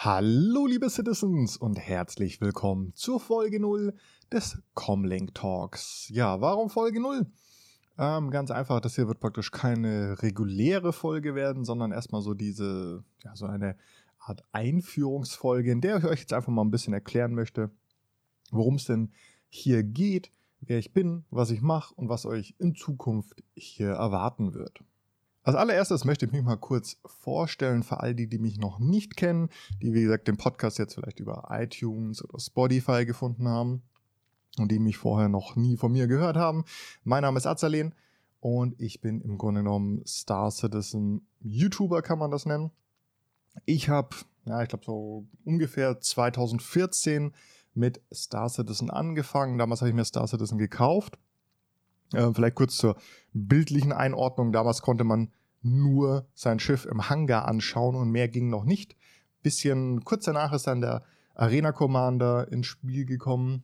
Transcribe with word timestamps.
Hallo 0.00 0.66
liebe 0.66 0.88
Citizens 0.90 1.56
und 1.56 1.76
herzlich 1.76 2.40
willkommen 2.40 2.94
zur 2.94 3.18
Folge 3.18 3.58
0 3.58 3.96
des 4.30 4.62
Comlink 4.74 5.34
Talks. 5.34 6.08
Ja, 6.10 6.40
warum 6.40 6.70
Folge 6.70 7.00
0? 7.00 7.26
Ähm, 7.98 8.30
ganz 8.30 8.52
einfach, 8.52 8.80
das 8.80 8.94
hier 8.94 9.08
wird 9.08 9.18
praktisch 9.18 9.50
keine 9.50 10.22
reguläre 10.22 10.92
Folge 10.92 11.34
werden, 11.34 11.64
sondern 11.64 11.90
erstmal 11.90 12.22
so 12.22 12.34
diese, 12.34 13.02
ja, 13.24 13.34
so 13.34 13.46
eine 13.46 13.76
Art 14.20 14.44
Einführungsfolge, 14.52 15.72
in 15.72 15.80
der 15.80 15.96
ich 15.96 16.04
euch 16.04 16.20
jetzt 16.20 16.32
einfach 16.32 16.52
mal 16.52 16.62
ein 16.62 16.70
bisschen 16.70 16.94
erklären 16.94 17.34
möchte, 17.34 17.72
worum 18.52 18.76
es 18.76 18.84
denn 18.84 19.12
hier 19.48 19.82
geht, 19.82 20.30
wer 20.60 20.78
ich 20.78 20.92
bin, 20.92 21.24
was 21.30 21.50
ich 21.50 21.60
mache 21.60 21.92
und 21.96 22.08
was 22.08 22.24
euch 22.24 22.54
in 22.60 22.76
Zukunft 22.76 23.42
hier 23.56 23.88
erwarten 23.88 24.54
wird. 24.54 24.78
Als 25.48 25.56
allererstes 25.56 26.04
möchte 26.04 26.26
ich 26.26 26.32
mich 26.32 26.42
mal 26.42 26.58
kurz 26.58 26.98
vorstellen 27.06 27.82
für 27.82 28.00
all 28.00 28.14
die, 28.14 28.26
die 28.26 28.38
mich 28.38 28.58
noch 28.58 28.80
nicht 28.80 29.16
kennen, 29.16 29.48
die 29.80 29.94
wie 29.94 30.02
gesagt 30.02 30.28
den 30.28 30.36
Podcast 30.36 30.78
jetzt 30.78 30.96
vielleicht 30.96 31.20
über 31.20 31.48
iTunes 31.48 32.22
oder 32.22 32.38
Spotify 32.38 33.06
gefunden 33.06 33.48
haben 33.48 33.80
und 34.58 34.70
die 34.70 34.78
mich 34.78 34.98
vorher 34.98 35.30
noch 35.30 35.56
nie 35.56 35.78
von 35.78 35.90
mir 35.90 36.06
gehört 36.06 36.36
haben. 36.36 36.66
Mein 37.02 37.22
Name 37.22 37.38
ist 37.38 37.46
Azalen 37.46 37.94
und 38.40 38.78
ich 38.78 39.00
bin 39.00 39.22
im 39.22 39.38
Grunde 39.38 39.62
genommen 39.62 40.02
Star 40.06 40.50
Citizen 40.50 41.26
YouTuber, 41.40 42.02
kann 42.02 42.18
man 42.18 42.30
das 42.30 42.44
nennen. 42.44 42.70
Ich 43.64 43.88
habe, 43.88 44.16
ja, 44.44 44.60
ich 44.60 44.68
glaube 44.68 44.84
so 44.84 45.28
ungefähr 45.46 45.98
2014 45.98 47.32
mit 47.72 48.02
Star 48.12 48.50
Citizen 48.50 48.90
angefangen. 48.90 49.56
Damals 49.56 49.80
habe 49.80 49.88
ich 49.88 49.96
mir 49.96 50.04
Star 50.04 50.26
Citizen 50.26 50.58
gekauft. 50.58 51.18
Äh, 52.12 52.34
vielleicht 52.34 52.54
kurz 52.54 52.76
zur 52.76 52.96
bildlichen 53.32 53.92
Einordnung. 53.92 54.52
Damals 54.52 54.82
konnte 54.82 55.04
man 55.04 55.30
nur 55.62 56.26
sein 56.34 56.58
Schiff 56.58 56.84
im 56.86 57.08
Hangar 57.08 57.46
anschauen 57.46 57.94
und 57.96 58.10
mehr 58.10 58.28
ging 58.28 58.48
noch 58.48 58.64
nicht. 58.64 58.96
Bisschen 59.42 60.04
kurz 60.04 60.24
danach 60.24 60.52
ist 60.52 60.66
dann 60.66 60.80
der 60.80 61.02
Arena 61.34 61.72
Commander 61.72 62.50
ins 62.50 62.66
Spiel 62.66 63.04
gekommen 63.04 63.62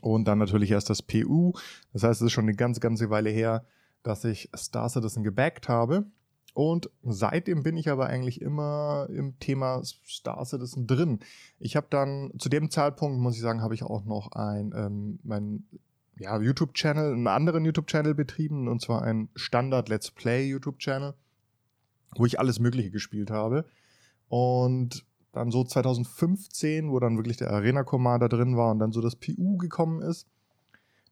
und 0.00 0.26
dann 0.26 0.38
natürlich 0.38 0.70
erst 0.70 0.90
das 0.90 1.02
PU. 1.02 1.52
Das 1.92 2.02
heißt, 2.02 2.20
es 2.20 2.26
ist 2.26 2.32
schon 2.32 2.44
eine 2.44 2.54
ganz, 2.54 2.80
ganze 2.80 3.10
Weile 3.10 3.30
her, 3.30 3.64
dass 4.02 4.24
ich 4.24 4.50
Star 4.56 4.88
Citizen 4.88 5.22
gebackt 5.22 5.68
habe. 5.68 6.06
Und 6.54 6.90
seitdem 7.02 7.62
bin 7.62 7.76
ich 7.76 7.88
aber 7.88 8.06
eigentlich 8.06 8.42
immer 8.42 9.06
im 9.10 9.38
Thema 9.38 9.82
Star 9.84 10.44
Citizen 10.44 10.86
drin. 10.86 11.20
Ich 11.58 11.76
habe 11.76 11.86
dann 11.88 12.32
zu 12.38 12.48
dem 12.48 12.70
Zeitpunkt, 12.70 13.20
muss 13.20 13.36
ich 13.36 13.40
sagen, 13.40 13.62
habe 13.62 13.74
ich 13.74 13.84
auch 13.84 14.04
noch 14.04 14.32
ein, 14.32 14.72
ähm, 14.76 15.18
mein 15.22 15.64
ja, 16.22 16.40
YouTube-Channel, 16.40 17.12
einen 17.12 17.26
anderen 17.26 17.64
YouTube-Channel 17.64 18.14
betrieben, 18.14 18.68
und 18.68 18.80
zwar 18.80 19.02
ein 19.02 19.28
Standard-Let's 19.34 20.12
Play-YouTube-Channel, 20.12 21.14
wo 22.16 22.26
ich 22.26 22.38
alles 22.38 22.58
Mögliche 22.58 22.90
gespielt 22.90 23.30
habe. 23.30 23.64
Und 24.28 25.04
dann 25.32 25.50
so 25.50 25.64
2015, 25.64 26.90
wo 26.90 27.00
dann 27.00 27.16
wirklich 27.16 27.38
der 27.38 27.50
Arena 27.50 27.84
Commander 27.84 28.28
drin 28.28 28.56
war 28.56 28.70
und 28.70 28.78
dann 28.78 28.92
so 28.92 29.00
das 29.00 29.16
PU 29.16 29.56
gekommen 29.56 30.02
ist, 30.02 30.26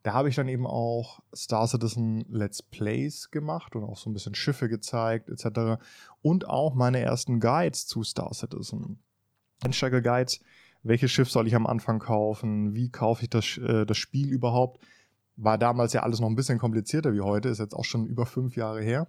da 0.02 0.14
habe 0.14 0.28
ich 0.28 0.36
dann 0.36 0.48
eben 0.48 0.66
auch 0.66 1.20
Star 1.34 1.66
Citizen 1.66 2.24
Let's 2.30 2.62
Plays 2.62 3.30
gemacht 3.30 3.76
und 3.76 3.84
auch 3.84 3.98
so 3.98 4.08
ein 4.08 4.14
bisschen 4.14 4.34
Schiffe 4.34 4.68
gezeigt 4.68 5.28
etc. 5.28 5.82
Und 6.22 6.48
auch 6.48 6.74
meine 6.74 7.00
ersten 7.00 7.40
Guides 7.40 7.86
zu 7.86 8.02
Star 8.02 8.32
Citizen. 8.32 8.98
Einsteiger-Guides, 9.62 10.40
welches 10.82 11.10
Schiff 11.10 11.30
soll 11.30 11.46
ich 11.46 11.54
am 11.54 11.66
Anfang 11.66 11.98
kaufen, 11.98 12.74
wie 12.74 12.90
kaufe 12.90 13.24
ich 13.24 13.30
das, 13.30 13.58
äh, 13.58 13.84
das 13.84 13.98
Spiel 13.98 14.30
überhaupt. 14.30 14.82
War 15.42 15.58
damals 15.58 15.92
ja 15.92 16.02
alles 16.02 16.20
noch 16.20 16.28
ein 16.28 16.36
bisschen 16.36 16.58
komplizierter 16.58 17.12
wie 17.12 17.20
heute, 17.20 17.48
ist 17.48 17.58
jetzt 17.58 17.74
auch 17.74 17.84
schon 17.84 18.06
über 18.06 18.26
fünf 18.26 18.56
Jahre 18.56 18.82
her. 18.82 19.08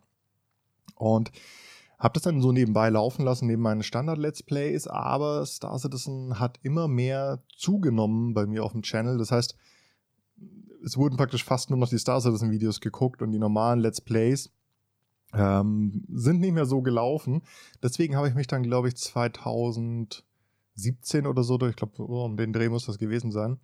Und 0.95 1.31
habe 1.99 2.13
das 2.13 2.23
dann 2.23 2.41
so 2.41 2.51
nebenbei 2.51 2.89
laufen 2.89 3.23
lassen, 3.23 3.47
neben 3.47 3.61
meinen 3.61 3.83
Standard-Let's 3.83 4.43
Plays, 4.43 4.87
aber 4.87 5.45
Star 5.45 5.77
Citizen 5.77 6.39
hat 6.39 6.59
immer 6.63 6.87
mehr 6.87 7.43
zugenommen 7.55 8.33
bei 8.33 8.45
mir 8.47 8.63
auf 8.63 8.71
dem 8.71 8.81
Channel. 8.81 9.17
Das 9.17 9.31
heißt, 9.31 9.55
es 10.83 10.97
wurden 10.97 11.17
praktisch 11.17 11.43
fast 11.43 11.69
nur 11.69 11.77
noch 11.77 11.89
die 11.89 11.99
Star 11.99 12.19
Citizen-Videos 12.19 12.81
geguckt 12.81 13.21
und 13.21 13.31
die 13.31 13.39
normalen 13.39 13.79
Let's 13.79 14.01
Plays 14.01 14.49
ähm, 15.33 16.03
sind 16.11 16.39
nicht 16.39 16.53
mehr 16.53 16.65
so 16.65 16.81
gelaufen. 16.81 17.43
Deswegen 17.83 18.15
habe 18.15 18.27
ich 18.27 18.33
mich 18.33 18.47
dann, 18.47 18.63
glaube 18.63 18.87
ich, 18.87 18.95
2000 18.95 20.23
17 20.75 21.27
oder 21.27 21.43
so, 21.43 21.59
ich 21.67 21.75
glaube, 21.75 22.01
oh, 22.01 22.25
um 22.25 22.37
den 22.37 22.53
Dreh 22.53 22.69
muss 22.69 22.85
das 22.85 22.97
gewesen 22.97 23.31
sein, 23.31 23.59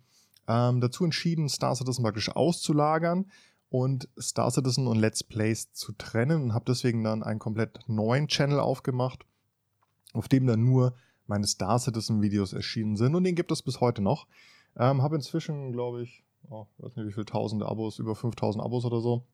ähm, 0.48 0.80
dazu 0.80 1.04
entschieden, 1.04 1.48
Star 1.48 1.76
Citizen 1.76 2.02
praktisch 2.02 2.30
auszulagern 2.30 3.30
und 3.68 4.08
Star 4.18 4.50
Citizen 4.50 4.86
und 4.86 4.98
Let's 4.98 5.22
Plays 5.22 5.72
zu 5.72 5.92
trennen 5.92 6.42
und 6.42 6.54
habe 6.54 6.64
deswegen 6.66 7.04
dann 7.04 7.22
einen 7.22 7.38
komplett 7.38 7.80
neuen 7.86 8.26
Channel 8.26 8.58
aufgemacht, 8.58 9.26
auf 10.14 10.26
dem 10.26 10.46
dann 10.46 10.64
nur 10.64 10.94
meine 11.26 11.46
Star 11.46 11.78
Citizen 11.78 12.22
Videos 12.22 12.54
erschienen 12.54 12.96
sind 12.96 13.14
und 13.14 13.24
den 13.24 13.34
gibt 13.34 13.52
es 13.52 13.62
bis 13.62 13.80
heute 13.80 14.00
noch. 14.00 14.26
Ähm, 14.76 15.02
habe 15.02 15.16
inzwischen, 15.16 15.72
glaube 15.72 16.02
ich, 16.02 16.24
oh, 16.48 16.66
weiß 16.78 16.96
nicht 16.96 17.06
wie 17.06 17.12
viele 17.12 17.26
tausende 17.26 17.66
Abos, 17.66 17.98
über 17.98 18.14
5000 18.14 18.64
Abos 18.64 18.84
oder 18.86 19.00
so 19.00 19.26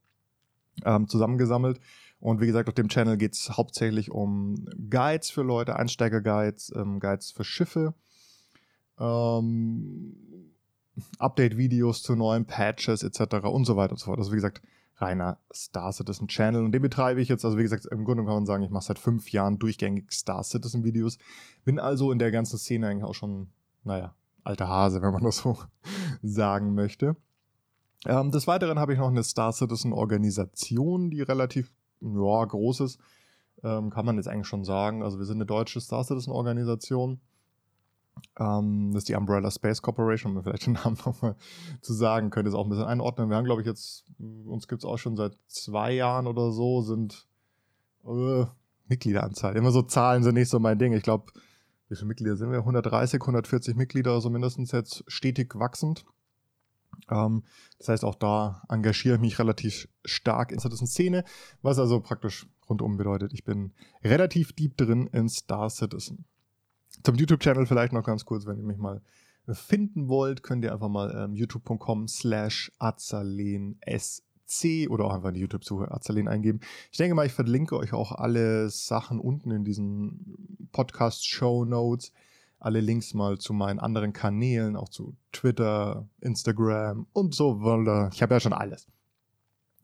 ähm, 0.85 1.07
zusammengesammelt. 1.07 1.81
Und 2.19 2.41
wie 2.41 2.47
gesagt, 2.47 2.69
auf 2.69 2.75
dem 2.75 2.89
Channel 2.89 3.17
geht 3.17 3.35
es 3.35 3.51
hauptsächlich 3.51 4.11
um 4.11 4.67
Guides 4.91 5.31
für 5.31 5.43
Leute, 5.43 5.77
Einsteiger-Guides, 5.77 6.73
ähm, 6.75 6.99
Guides 6.99 7.31
für 7.31 7.45
Schiffe, 7.45 7.95
ähm, 8.99 10.54
Update-Videos 11.19 12.03
zu 12.03 12.15
neuen 12.15 12.47
Patches 12.47 13.03
etc. 13.03 13.47
und 13.47 13.65
so 13.65 13.77
weiter 13.77 13.93
und 13.93 13.99
so 13.99 14.07
fort. 14.07 14.19
Also 14.19 14.33
wie 14.33 14.37
gesagt, 14.37 14.63
reiner 14.97 15.39
Star 15.53 15.93
Citizen 15.93 16.29
Channel 16.29 16.65
und 16.65 16.73
den 16.73 16.83
betreibe 16.83 17.21
ich 17.21 17.29
jetzt, 17.29 17.45
also 17.45 17.59
wie 17.59 17.63
gesagt, 17.63 17.87
im 17.87 18.05
Grunde 18.05 18.25
kann 18.25 18.35
man 18.35 18.47
sagen, 18.47 18.63
ich 18.63 18.71
mache 18.71 18.85
seit 18.85 18.99
fünf 18.99 19.33
Jahren 19.33 19.59
durchgängig 19.59 20.13
Star 20.13 20.45
Citizen 20.45 20.85
Videos, 20.85 21.19
bin 21.65 21.79
also 21.79 22.13
in 22.13 22.19
der 22.19 22.31
ganzen 22.31 22.59
Szene 22.59 22.89
eigentlich 22.89 23.05
auch 23.05 23.15
schon, 23.15 23.49
naja, 23.83 24.15
alter 24.45 24.69
Hase, 24.69 25.03
wenn 25.03 25.13
man 25.13 25.25
das 25.25 25.39
so 25.39 25.59
sagen 26.23 26.75
möchte. 26.75 27.17
Ähm, 28.07 28.31
des 28.31 28.47
Weiteren 28.47 28.79
habe 28.79 28.93
ich 28.93 28.99
noch 28.99 29.09
eine 29.09 29.25
Star 29.25 29.53
Citizen 29.53 29.93
Organisation, 29.93 31.11
die 31.11 31.23
relativ 31.23 31.73
ja, 32.01 32.45
groß 32.45 32.81
ist. 32.81 33.01
Ähm, 33.63 33.91
kann 33.91 34.05
man 34.05 34.17
jetzt 34.17 34.29
eigentlich 34.29 34.47
schon 34.47 34.65
sagen. 34.65 35.03
Also 35.03 35.19
wir 35.19 35.25
sind 35.25 35.39
eine 35.39 35.47
deutsche 35.47 35.81
Star 35.81 36.05
Citizen 36.05 36.31
Organisation. 36.31 37.21
Ähm, 38.39 38.91
das 38.93 39.03
ist 39.03 39.09
die 39.09 39.15
Umbrella 39.15 39.51
Space 39.51 39.83
Corporation, 39.83 40.37
um 40.37 40.43
vielleicht 40.43 40.67
den 40.67 40.73
Namen 40.85 40.99
nochmal 41.05 41.37
zu 41.81 41.93
sagen, 41.93 42.31
könnt 42.31 42.47
ihr 42.47 42.51
es 42.51 42.55
auch 42.55 42.65
ein 42.65 42.71
bisschen 42.71 42.87
einordnen. 42.87 43.29
Wir 43.29 43.37
haben, 43.37 43.45
glaube 43.45 43.63
ich, 43.63 43.67
jetzt, 43.67 44.05
uns 44.19 44.69
gibt 44.69 44.83
es 44.83 44.85
auch 44.85 44.99
schon 44.99 45.17
seit 45.17 45.37
zwei 45.47 45.93
Jahren 45.93 46.27
oder 46.27 46.53
so, 46.53 46.83
sind 46.83 47.27
äh, 48.05 48.45
Mitgliederanzahl. 48.87 49.57
Immer 49.57 49.71
so 49.71 49.83
Zahlen 49.83 50.23
sind 50.23 50.35
nicht 50.35 50.49
so 50.49 50.59
mein 50.59 50.79
Ding. 50.79 50.93
Ich 50.93 51.03
glaube, 51.03 51.33
wie 51.89 51.97
viele 51.97 52.09
Mitglieder 52.09 52.37
sind 52.37 52.51
wir? 52.51 52.59
130, 52.59 53.21
140 53.21 53.77
Mitglieder, 53.77 54.13
also 54.13 54.31
mindestens 54.31 54.73
jetzt 54.73 55.05
stetig 55.07 55.55
wachsend. 55.55 56.05
Ähm, 57.11 57.45
das 57.79 57.89
heißt, 57.89 58.05
auch 58.05 58.15
da 58.15 58.63
engagiere 58.69 59.17
ich 59.17 59.21
mich 59.21 59.39
relativ 59.39 59.89
stark 60.05 60.53
in 60.53 60.59
dieser 60.59 60.87
Szene, 60.87 61.25
was 61.63 61.79
also 61.79 62.01
praktisch 62.01 62.47
rundum 62.69 62.97
bedeutet, 62.97 63.33
ich 63.33 63.45
bin 63.45 63.73
relativ 64.03 64.53
deep 64.53 64.77
drin 64.77 65.07
in 65.09 65.29
Star 65.29 65.69
Citizen. 65.69 66.25
Zum 67.03 67.17
YouTube-Channel 67.17 67.67
vielleicht 67.67 67.93
noch 67.93 68.05
ganz 68.05 68.25
kurz, 68.25 68.47
wenn 68.47 68.59
ihr 68.59 68.65
mich 68.65 68.79
mal 68.79 69.03
finden 69.49 70.09
wollt, 70.09 70.43
könnt 70.43 70.65
ihr 70.65 70.73
einfach 70.73 70.89
mal 70.89 71.15
ähm, 71.15 71.35
youtube.com 71.35 72.09
slash 72.09 72.73
azalensc 72.79 74.23
oder 74.89 75.05
auch 75.05 75.15
einfach 75.15 75.29
in 75.29 75.35
die 75.35 75.41
YouTube-Suche 75.41 75.91
Azalen 75.91 76.29
eingeben. 76.29 76.61
Ich 76.91 76.99
denke 76.99 77.15
mal, 77.15 77.27
ich 77.27 77.33
verlinke 77.33 77.77
euch 77.77 77.93
auch 77.93 78.13
alle 78.13 78.71
Sachen 78.71 79.19
unten 79.21 79.51
in 79.51 79.65
diesen 79.65 80.69
Podcast-Show 80.73 81.65
Notes 81.65 82.13
alle 82.65 82.81
Links 82.81 83.13
mal 83.13 83.37
zu 83.37 83.53
meinen 83.53 83.79
anderen 83.79 84.15
Kanälen, 84.15 84.75
auch 84.75 84.89
zu 84.89 85.15
Twitter, 85.33 86.09
Instagram 86.21 87.07
und 87.13 87.35
so 87.35 87.61
weiter. 87.63 88.09
Ich 88.15 88.23
habe 88.23 88.35
ja 88.35 88.41
schon 88.41 88.55
alles. 88.55 88.89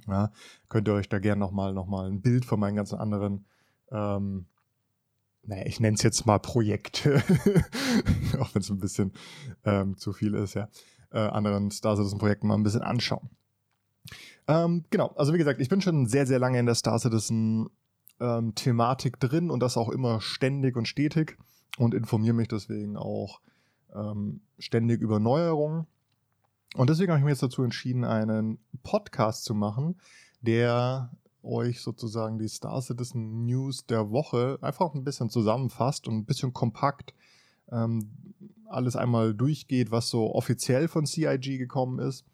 Ja, 0.07 0.33
könnt 0.71 0.89
ihr 0.89 0.95
euch 0.95 1.11
da 1.11 1.19
gerne 1.19 1.41
nochmal 1.41 1.75
noch 1.75 1.87
mal 1.87 2.09
ein 2.09 2.23
Bild 2.23 2.47
von 2.47 2.59
meinen 2.59 2.77
ganzen 2.77 2.99
anderen, 2.99 3.45
ähm, 3.93 4.47
naja, 5.43 5.65
ich 5.67 5.81
nenne 5.81 5.95
es 5.95 6.03
jetzt 6.03 6.27
mal 6.27 6.39
Projekte, 6.39 7.17
auch 8.39 8.55
wenn 8.55 8.63
es 8.63 8.71
ein 8.71 8.79
bisschen 8.79 9.13
ähm, 9.65 9.97
zu 9.97 10.13
viel 10.13 10.35
ist, 10.35 10.55
ja, 10.55 10.69
äh, 11.11 11.19
anderen 11.19 11.71
Star 11.71 11.97
Citizen 11.97 12.19
Projekten 12.19 12.47
mal 12.47 12.55
ein 12.55 12.63
bisschen 12.63 12.83
anschauen. 12.83 13.31
Ähm, 14.49 14.85
genau, 14.91 15.09
also 15.17 15.33
wie 15.33 15.39
gesagt, 15.39 15.61
ich 15.61 15.69
bin 15.69 15.81
schon 15.81 16.07
sehr, 16.07 16.27
sehr 16.27 16.39
lange 16.39 16.59
in 16.59 16.67
der 16.67 16.75
Star 16.75 16.99
Citizen 16.99 17.69
ähm, 18.21 18.55
drin 18.55 19.51
und 19.51 19.61
das 19.61 19.77
auch 19.77 19.89
immer 19.89 20.21
ständig 20.21 20.77
und 20.77 20.87
stetig 20.87 21.37
und 21.79 21.95
informiere 21.95 22.35
mich 22.35 22.49
deswegen 22.49 22.97
auch 22.97 23.41
ähm, 23.95 24.43
ständig 24.59 25.01
über 25.01 25.19
Neuerungen. 25.19 25.87
Und 26.75 26.91
deswegen 26.91 27.11
habe 27.11 27.19
ich 27.19 27.25
mich 27.25 27.33
jetzt 27.33 27.43
dazu 27.43 27.63
entschieden, 27.63 28.05
einen 28.05 28.59
Podcast 28.83 29.45
zu 29.45 29.55
machen, 29.55 30.01
der 30.41 31.11
euch 31.43 31.81
sozusagen 31.81 32.39
die 32.39 32.49
Star 32.49 32.81
Citizen 32.83 33.47
News 33.47 33.87
der 33.87 34.11
Woche 34.11 34.59
einfach 34.61 34.95
ein 34.95 35.05
bisschen 35.05 35.31
zusammenfasst 35.31 36.07
und 36.09 36.17
ein 36.17 36.25
bisschen 36.25 36.53
kompakt 36.53 37.15
ähm, 37.71 38.11
alles 38.67 38.97
einmal 38.97 39.35
durchgeht, 39.35 39.91
was 39.91 40.09
so 40.09 40.35
offiziell 40.35 40.89
von 40.89 41.07
CIG 41.07 41.59
gekommen 41.59 41.99
ist. 41.99 42.25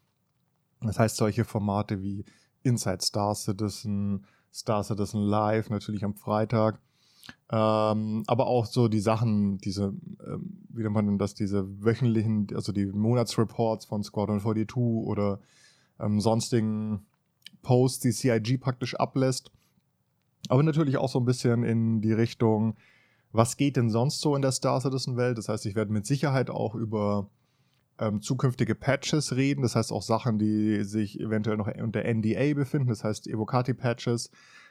Das 0.80 0.98
heißt, 0.98 1.16
solche 1.16 1.44
Formate 1.44 2.02
wie 2.02 2.24
Inside 2.62 3.02
Star 3.02 3.34
Citizen, 3.34 4.26
Star 4.52 4.84
Citizen 4.84 5.20
Live, 5.20 5.70
natürlich 5.70 6.04
am 6.04 6.14
Freitag, 6.14 6.80
Ähm, 7.50 8.22
aber 8.26 8.46
auch 8.46 8.66
so 8.66 8.88
die 8.88 9.00
Sachen, 9.00 9.58
diese, 9.58 9.94
ähm, 10.26 10.58
wie 10.68 10.82
nennt 10.82 10.94
man 10.94 11.06
denn 11.06 11.18
das, 11.18 11.34
diese 11.34 11.64
wöchentlichen, 11.84 12.48
also 12.54 12.72
die 12.72 12.86
Monatsreports 12.86 13.84
von 13.86 14.02
Squadron 14.02 14.40
42 14.40 14.76
oder 14.76 15.40
ähm, 16.00 16.20
sonstigen 16.20 17.06
Posts, 17.66 17.98
die 18.00 18.12
CIG 18.12 18.60
praktisch 18.60 18.94
ablässt. 18.94 19.50
Aber 20.48 20.62
natürlich 20.62 20.98
auch 20.98 21.08
so 21.08 21.18
ein 21.18 21.24
bisschen 21.24 21.64
in 21.64 22.00
die 22.00 22.12
Richtung, 22.12 22.76
was 23.32 23.56
geht 23.56 23.76
denn 23.76 23.90
sonst 23.90 24.20
so 24.20 24.36
in 24.36 24.42
der 24.42 24.52
Star 24.52 24.80
Citizen-Welt? 24.80 25.36
Das 25.36 25.48
heißt, 25.48 25.66
ich 25.66 25.74
werde 25.74 25.92
mit 25.92 26.06
Sicherheit 26.06 26.48
auch 26.48 26.76
über 26.76 27.28
ähm, 27.98 28.22
zukünftige 28.22 28.76
Patches 28.76 29.34
reden. 29.34 29.62
Das 29.62 29.74
heißt 29.74 29.90
auch 29.90 30.02
Sachen, 30.02 30.38
die 30.38 30.84
sich 30.84 31.18
eventuell 31.18 31.56
noch 31.56 31.66
unter 31.66 32.04
NDA 32.04 32.54
befinden. 32.54 32.88
Das 32.88 33.02
heißt 33.02 33.26
Evocati-Patches 33.26 34.30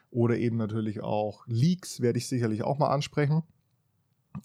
oder 0.10 0.38
eben 0.38 0.56
natürlich 0.56 1.04
auch 1.04 1.46
Leaks 1.48 2.00
werde 2.00 2.18
ich 2.18 2.30
sicherlich 2.30 2.64
auch 2.64 2.78
mal 2.78 2.92
ansprechen. 2.92 3.44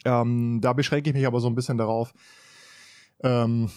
Ähm, 0.05 0.61
da 0.61 0.73
beschränke 0.73 1.11
ich 1.11 1.14
mich 1.14 1.26
aber 1.26 1.38
so 1.38 1.46
ein 1.46 1.55
bisschen 1.55 1.79
darauf, 1.79 2.12
ähm, 3.23 3.70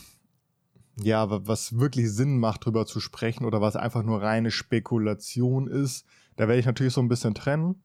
ja, 1.01 1.47
was 1.47 1.79
wirklich 1.79 2.11
Sinn 2.11 2.39
macht, 2.39 2.65
drüber 2.65 2.85
zu 2.85 2.99
sprechen 2.99 3.45
oder 3.45 3.61
was 3.61 3.75
einfach 3.75 4.03
nur 4.03 4.21
reine 4.21 4.51
Spekulation 4.51 5.67
ist. 5.67 6.05
Da 6.35 6.47
werde 6.47 6.59
ich 6.59 6.65
natürlich 6.65 6.93
so 6.93 7.01
ein 7.01 7.07
bisschen 7.07 7.33
trennen. 7.33 7.81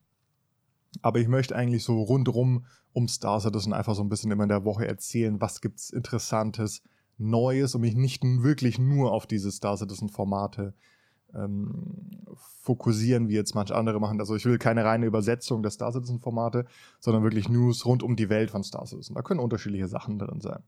Aber 1.01 1.19
ich 1.19 1.27
möchte 1.27 1.55
eigentlich 1.55 1.83
so 1.83 2.01
rundrum 2.01 2.65
um 2.93 3.07
Star 3.07 3.39
Citizen 3.39 3.73
einfach 3.73 3.95
so 3.95 4.01
ein 4.01 4.09
bisschen 4.09 4.31
immer 4.31 4.43
in 4.43 4.49
der 4.49 4.65
Woche 4.65 4.87
erzählen, 4.87 5.39
was 5.39 5.61
gibt's 5.61 5.91
Interessantes, 5.91 6.81
Neues 7.17 7.75
und 7.75 7.81
mich 7.81 7.95
nicht 7.95 8.23
wirklich 8.23 8.79
nur 8.79 9.11
auf 9.11 9.27
diese 9.27 9.51
Star 9.51 9.77
Citizen 9.77 10.09
Formate 10.09 10.73
ähm, 11.33 12.25
fokussieren, 12.61 13.27
wie 13.27 13.35
jetzt 13.35 13.55
manche 13.55 13.75
andere 13.75 13.99
machen. 13.99 14.19
Also 14.19 14.35
ich 14.35 14.45
will 14.45 14.57
keine 14.57 14.83
reine 14.83 15.05
Übersetzung 15.05 15.61
der 15.61 15.71
Star 15.71 15.91
Citizen 15.91 16.19
Formate, 16.19 16.65
sondern 16.99 17.23
wirklich 17.23 17.49
News 17.49 17.85
rund 17.85 18.03
um 18.03 18.15
die 18.15 18.29
Welt 18.29 18.51
von 18.51 18.63
Star 18.63 18.85
Citizen. 18.87 19.15
Da 19.15 19.21
können 19.21 19.39
unterschiedliche 19.39 19.87
Sachen 19.87 20.17
drin 20.17 20.41
sein. 20.41 20.63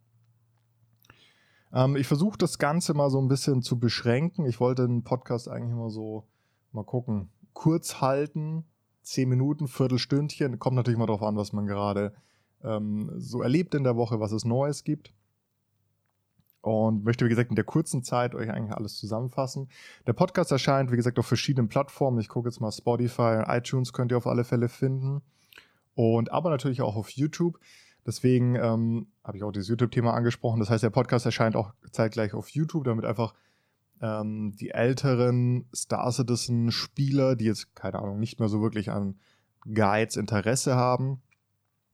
Ähm, 1.73 1.95
ich 1.95 2.07
versuche 2.07 2.37
das 2.37 2.57
Ganze 2.57 2.93
mal 2.93 3.09
so 3.09 3.19
ein 3.19 3.27
bisschen 3.27 3.61
zu 3.61 3.79
beschränken. 3.79 4.45
Ich 4.45 4.59
wollte 4.59 4.87
den 4.87 5.03
Podcast 5.03 5.47
eigentlich 5.47 5.71
immer 5.71 5.89
so 5.89 6.27
mal 6.71 6.83
gucken, 6.83 7.29
kurz 7.53 8.01
halten, 8.01 8.65
zehn 9.01 9.29
Minuten, 9.29 9.67
Viertelstündchen. 9.67 10.59
Kommt 10.59 10.75
natürlich 10.75 10.97
mal 10.97 11.05
darauf 11.05 11.23
an, 11.23 11.37
was 11.37 11.53
man 11.53 11.65
gerade 11.65 12.13
ähm, 12.63 13.11
so 13.17 13.41
erlebt 13.41 13.75
in 13.75 13.83
der 13.83 13.95
Woche, 13.95 14.19
was 14.19 14.31
es 14.31 14.45
Neues 14.45 14.83
gibt. 14.83 15.13
Und 16.61 17.03
möchte, 17.03 17.25
wie 17.25 17.29
gesagt, 17.29 17.49
in 17.49 17.55
der 17.55 17.65
kurzen 17.65 18.03
Zeit 18.03 18.35
euch 18.35 18.51
eigentlich 18.51 18.77
alles 18.77 18.95
zusammenfassen. 18.95 19.67
Der 20.05 20.13
Podcast 20.13 20.51
erscheint, 20.51 20.91
wie 20.91 20.95
gesagt, 20.95 21.17
auf 21.17 21.25
verschiedenen 21.25 21.69
Plattformen. 21.69 22.19
Ich 22.19 22.29
gucke 22.29 22.49
jetzt 22.49 22.59
mal 22.59 22.71
Spotify, 22.71 23.41
iTunes 23.47 23.93
könnt 23.93 24.11
ihr 24.11 24.17
auf 24.17 24.27
alle 24.27 24.43
Fälle 24.43 24.69
finden. 24.69 25.23
Und 25.95 26.31
aber 26.31 26.51
natürlich 26.51 26.81
auch 26.83 26.95
auf 26.95 27.09
YouTube. 27.09 27.59
Deswegen 28.05 28.55
ähm, 28.55 29.07
habe 29.23 29.37
ich 29.37 29.43
auch 29.43 29.51
dieses 29.51 29.69
YouTube-Thema 29.69 30.13
angesprochen. 30.13 30.59
Das 30.59 30.69
heißt, 30.69 30.83
der 30.83 30.89
Podcast 30.89 31.25
erscheint 31.25 31.55
auch 31.55 31.73
zeitgleich 31.91 32.33
auf 32.33 32.49
YouTube, 32.49 32.83
damit 32.85 33.05
einfach 33.05 33.33
ähm, 34.01 34.55
die 34.59 34.71
älteren 34.71 35.65
Star 35.75 36.11
Citizen-Spieler, 36.11 37.35
die 37.35 37.45
jetzt, 37.45 37.75
keine 37.75 37.99
Ahnung, 37.99 38.19
nicht 38.19 38.39
mehr 38.39 38.49
so 38.49 38.61
wirklich 38.61 38.91
an 38.91 39.19
Guides 39.71 40.15
Interesse 40.15 40.75
haben, 40.75 41.21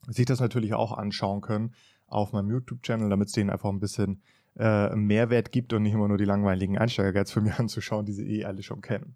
sich 0.07 0.25
das 0.25 0.39
natürlich 0.39 0.74
auch 0.74 0.94
anschauen 0.94 1.42
können 1.42 1.74
auf 2.07 2.31
meinem 2.31 2.50
YouTube-Channel, 2.50 3.09
damit 3.09 3.27
es 3.27 3.33
denen 3.33 3.50
einfach 3.50 3.69
ein 3.69 3.81
bisschen 3.81 4.21
äh, 4.57 4.95
Mehrwert 4.95 5.51
gibt 5.51 5.74
und 5.74 5.83
nicht 5.83 5.94
immer 5.94 6.07
nur 6.07 6.18
die 6.18 6.25
langweiligen 6.25 6.77
Einsteiger-Guides 6.77 7.31
für 7.31 7.42
mich 7.42 7.54
anzuschauen, 7.59 8.06
die 8.06 8.13
sie 8.13 8.39
eh 8.39 8.45
alle 8.45 8.63
schon 8.63 8.81
kennen. 8.81 9.15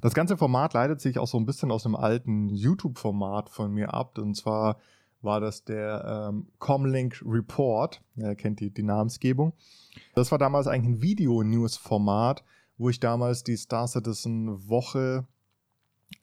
Das 0.00 0.14
ganze 0.14 0.36
Format 0.36 0.74
leitet 0.74 1.00
sich 1.00 1.18
auch 1.18 1.26
so 1.26 1.38
ein 1.38 1.46
bisschen 1.46 1.70
aus 1.70 1.84
einem 1.84 1.96
alten 1.96 2.48
YouTube-Format 2.48 3.50
von 3.50 3.72
mir 3.72 3.92
ab. 3.92 4.16
Und 4.18 4.34
zwar 4.36 4.78
war 5.22 5.40
das 5.40 5.64
der 5.64 6.30
ähm, 6.30 6.48
Comlink 6.58 7.22
Report. 7.24 8.02
Er 8.16 8.34
kennt 8.34 8.60
die, 8.60 8.70
die 8.70 8.82
Namensgebung. 8.82 9.52
Das 10.14 10.30
war 10.30 10.38
damals 10.38 10.66
eigentlich 10.66 10.96
ein 10.96 11.02
Video-News-Format, 11.02 12.44
wo 12.78 12.88
ich 12.88 13.00
damals 13.00 13.44
die 13.44 13.56
Star 13.56 13.86
Citizen 13.86 14.68
Woche 14.68 15.26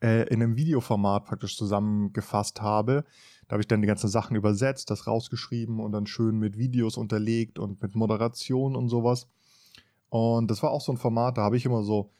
äh, 0.02 0.28
in 0.28 0.42
einem 0.42 0.56
Videoformat 0.56 1.26
praktisch 1.26 1.58
zusammengefasst 1.58 2.62
habe. 2.62 3.06
Da 3.48 3.54
habe 3.54 3.62
ich 3.62 3.68
dann 3.68 3.82
die 3.82 3.88
ganzen 3.88 4.10
Sachen 4.10 4.36
übersetzt, 4.36 4.90
das 4.90 5.08
rausgeschrieben 5.08 5.80
und 5.80 5.92
dann 5.92 6.08
schön 6.08 6.38
mit 6.38 6.58
Videos 6.58 6.98
unterlegt 6.98 7.60
und 7.60 7.82
mit 7.82 7.96
Moderation 7.96 8.76
und 8.76 8.90
sowas. 8.90 9.28
Und 10.10 10.50
das 10.52 10.64
war 10.64 10.72
auch 10.72 10.82
so 10.82 10.92
ein 10.92 10.98
Format, 10.98 11.38
da 11.38 11.44
habe 11.44 11.58
ich 11.58 11.66
immer 11.66 11.84
so 11.84 12.12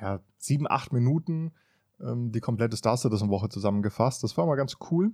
ja, 0.00 0.20
sieben, 0.38 0.66
acht 0.68 0.92
Minuten 0.92 1.52
ähm, 2.00 2.32
die 2.32 2.40
komplette 2.40 2.76
Star 2.76 2.96
Citizen 2.96 3.28
Woche 3.28 3.48
zusammengefasst. 3.48 4.22
Das 4.22 4.36
war 4.36 4.46
mal 4.46 4.56
ganz 4.56 4.76
cool. 4.90 5.12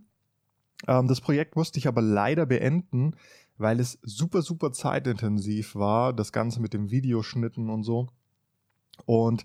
Ähm, 0.87 1.08
das 1.08 1.20
Projekt 1.20 1.56
musste 1.56 1.78
ich 1.78 1.88
aber 1.88 2.02
leider 2.02 2.46
beenden, 2.46 3.17
weil 3.58 3.81
es 3.81 3.99
super, 4.02 4.43
super 4.43 4.73
zeitintensiv 4.73 5.75
war, 5.75 6.12
das 6.12 6.32
Ganze 6.32 6.61
mit 6.61 6.75
dem 6.75 6.90
Videoschnitten 6.90 7.70
und 7.70 7.82
so. 7.82 8.08
Und 9.06 9.44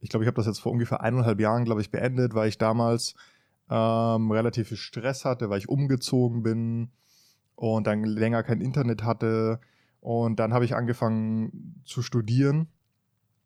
ich 0.00 0.10
glaube, 0.10 0.24
ich 0.24 0.28
habe 0.28 0.36
das 0.36 0.46
jetzt 0.46 0.60
vor 0.60 0.72
ungefähr 0.72 1.00
eineinhalb 1.00 1.40
Jahren, 1.40 1.64
glaube 1.64 1.80
ich, 1.80 1.90
beendet, 1.90 2.34
weil 2.34 2.48
ich 2.48 2.58
damals 2.58 3.14
ähm, 3.70 4.30
relativ 4.30 4.68
viel 4.68 4.76
Stress 4.76 5.24
hatte, 5.24 5.50
weil 5.50 5.58
ich 5.58 5.68
umgezogen 5.68 6.42
bin 6.42 6.90
und 7.54 7.86
dann 7.86 8.04
länger 8.04 8.42
kein 8.42 8.60
Internet 8.60 9.02
hatte. 9.02 9.60
Und 10.00 10.38
dann 10.38 10.54
habe 10.54 10.64
ich 10.64 10.76
angefangen 10.76 11.82
zu 11.84 12.02
studieren, 12.02 12.68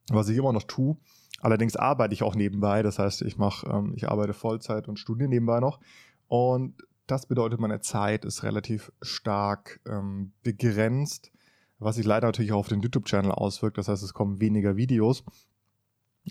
was 0.08 0.28
ich 0.28 0.36
immer 0.36 0.52
noch 0.52 0.64
tue. 0.64 0.96
Allerdings 1.40 1.76
arbeite 1.76 2.14
ich 2.14 2.22
auch 2.22 2.34
nebenbei, 2.36 2.82
das 2.82 2.98
heißt, 2.98 3.22
ich 3.22 3.36
mache, 3.36 3.68
ähm, 3.68 3.94
ich 3.96 4.08
arbeite 4.08 4.34
Vollzeit 4.34 4.86
und 4.86 4.98
studiere 4.98 5.28
nebenbei 5.28 5.60
noch. 5.60 5.80
Und 6.28 6.74
das 7.06 7.26
bedeutet, 7.26 7.60
meine 7.60 7.80
Zeit 7.80 8.24
ist 8.24 8.42
relativ 8.42 8.92
stark 9.02 9.80
ähm, 9.86 10.32
begrenzt, 10.42 11.32
was 11.78 11.96
sich 11.96 12.06
leider 12.06 12.28
natürlich 12.28 12.52
auch 12.52 12.60
auf 12.60 12.68
den 12.68 12.80
YouTube-Channel 12.80 13.32
auswirkt. 13.32 13.78
Das 13.78 13.88
heißt, 13.88 14.02
es 14.02 14.14
kommen 14.14 14.40
weniger 14.40 14.76
Videos. 14.76 15.24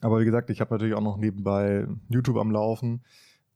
Aber 0.02 0.20
wie 0.22 0.26
gesagt, 0.26 0.50
ich 0.50 0.62
habe 0.62 0.74
natürlich 0.74 0.96
auch 0.96 1.02
noch 1.02 1.18
nebenbei 1.18 1.86
YouTube 2.08 2.38
am 2.38 2.52
Laufen, 2.52 3.04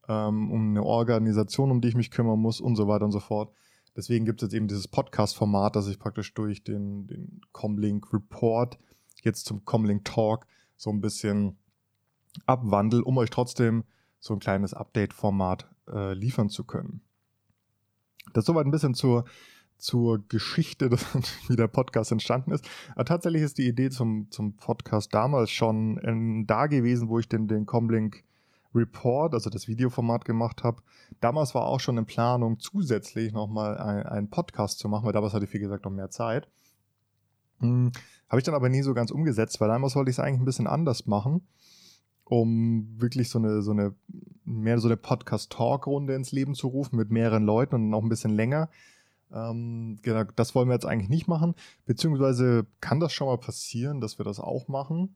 ähm, 0.09 0.51
um 0.51 0.69
eine 0.71 0.83
Organisation, 0.83 1.71
um 1.71 1.81
die 1.81 1.87
ich 1.87 1.95
mich 1.95 2.11
kümmern 2.11 2.39
muss 2.39 2.59
und 2.59 2.75
so 2.75 2.87
weiter 2.87 3.05
und 3.05 3.11
so 3.11 3.21
fort. 3.21 3.53
Deswegen 3.95 4.25
gibt 4.25 4.41
es 4.41 4.47
jetzt 4.47 4.53
eben 4.53 4.67
dieses 4.67 4.89
Podcast-Format, 4.89 5.77
das 5.77 5.87
ich 5.87 5.97
praktisch 5.97 6.33
durch 6.33 6.63
den, 6.63 7.07
den 7.07 7.41
Comlink 7.53 8.11
Report 8.11 8.77
jetzt 9.23 9.45
zum 9.45 9.63
Comlink 9.63 10.03
Talk 10.03 10.45
so 10.75 10.89
ein 10.89 10.99
bisschen 10.99 11.57
abwandel, 12.45 13.01
um 13.01 13.17
euch 13.17 13.29
trotzdem 13.29 13.85
so 14.19 14.33
ein 14.33 14.39
kleines 14.39 14.73
Update-Format 14.73 15.69
äh, 15.91 16.13
liefern 16.13 16.49
zu 16.49 16.63
können. 16.63 17.01
Das 18.33 18.45
soweit 18.45 18.65
ein 18.65 18.71
bisschen 18.71 18.95
zur, 18.95 19.25
zur 19.77 20.27
Geschichte, 20.27 20.91
wie 21.47 21.55
der 21.55 21.67
Podcast 21.67 22.11
entstanden 22.11 22.51
ist. 22.51 22.67
Aber 22.93 23.05
tatsächlich 23.05 23.41
ist 23.41 23.57
die 23.57 23.67
Idee 23.67 23.89
zum, 23.89 24.29
zum 24.31 24.55
Podcast 24.55 25.13
damals 25.13 25.51
schon 25.51 25.97
in, 25.97 26.47
da 26.47 26.67
gewesen, 26.67 27.09
wo 27.09 27.19
ich 27.19 27.29
den, 27.29 27.47
den 27.47 27.65
Comlink 27.65 28.23
Report, 28.73 29.33
also 29.33 29.49
das 29.49 29.67
Videoformat 29.67 30.25
gemacht 30.25 30.63
habe. 30.63 30.81
Damals 31.21 31.55
war 31.55 31.65
auch 31.65 31.79
schon 31.79 31.97
in 31.97 32.05
Planung, 32.05 32.59
zusätzlich 32.59 33.31
nochmal 33.31 33.77
einen 33.77 34.29
Podcast 34.29 34.79
zu 34.79 34.89
machen, 34.89 35.05
weil 35.05 35.13
damals 35.13 35.33
hatte 35.33 35.45
ich, 35.45 35.53
wie 35.53 35.59
gesagt, 35.59 35.85
noch 35.85 35.91
mehr 35.91 36.09
Zeit. 36.09 36.49
Hm, 37.59 37.93
habe 38.27 38.39
ich 38.39 38.43
dann 38.43 38.55
aber 38.55 38.67
nie 38.67 38.81
so 38.81 38.93
ganz 38.93 39.11
umgesetzt, 39.11 39.61
weil 39.61 39.69
damals 39.69 39.95
wollte 39.95 40.11
ich 40.11 40.17
es 40.17 40.19
eigentlich 40.19 40.41
ein 40.41 40.45
bisschen 40.45 40.67
anders 40.67 41.05
machen 41.05 41.47
um 42.25 42.87
wirklich 42.99 43.29
so 43.29 43.39
eine, 43.39 43.61
so 43.61 43.71
eine, 43.71 43.93
mehr 44.43 44.79
so 44.79 44.87
eine 44.87 44.97
Podcast-Talk-Runde 44.97 46.15
ins 46.15 46.31
Leben 46.31 46.55
zu 46.55 46.67
rufen 46.67 46.97
mit 46.97 47.11
mehreren 47.11 47.43
Leuten 47.43 47.75
und 47.75 47.89
noch 47.89 48.01
ein 48.01 48.09
bisschen 48.09 48.35
länger. 48.35 48.69
Ähm, 49.31 49.99
genau, 50.01 50.23
das 50.35 50.55
wollen 50.55 50.67
wir 50.67 50.73
jetzt 50.73 50.85
eigentlich 50.85 51.09
nicht 51.09 51.27
machen. 51.27 51.55
Beziehungsweise 51.85 52.65
kann 52.81 52.99
das 52.99 53.13
schon 53.13 53.27
mal 53.27 53.37
passieren, 53.37 54.01
dass 54.01 54.17
wir 54.17 54.25
das 54.25 54.39
auch 54.39 54.67
machen. 54.67 55.15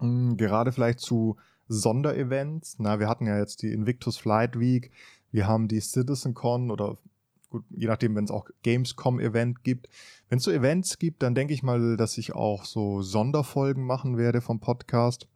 Ähm, 0.00 0.36
gerade 0.36 0.72
vielleicht 0.72 1.00
zu 1.00 1.36
Sonderevents. 1.68 2.76
Na, 2.78 2.98
wir 2.98 3.08
hatten 3.08 3.26
ja 3.26 3.38
jetzt 3.38 3.62
die 3.62 3.72
Invictus 3.72 4.18
Flight 4.18 4.58
Week, 4.58 4.90
wir 5.30 5.46
haben 5.46 5.68
die 5.68 5.80
CitizenCon 5.80 6.70
oder 6.70 6.98
gut, 7.48 7.64
je 7.70 7.86
nachdem, 7.86 8.14
wenn 8.14 8.24
es 8.24 8.30
auch 8.30 8.48
Gamescom-Event 8.62 9.62
gibt. 9.64 9.88
Wenn 10.28 10.38
es 10.38 10.44
so 10.44 10.50
Events 10.50 10.98
gibt, 10.98 11.22
dann 11.22 11.34
denke 11.34 11.54
ich 11.54 11.62
mal, 11.62 11.96
dass 11.96 12.18
ich 12.18 12.34
auch 12.34 12.64
so 12.64 13.02
Sonderfolgen 13.02 13.84
machen 13.84 14.18
werde 14.18 14.40
vom 14.40 14.60
Podcast. 14.60 15.28